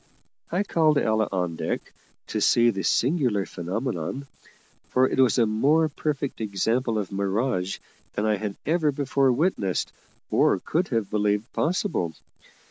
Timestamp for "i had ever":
8.25-8.91